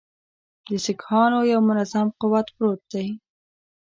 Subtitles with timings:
[0.69, 3.07] د سیکهانو یو منظم قوت پروت دی.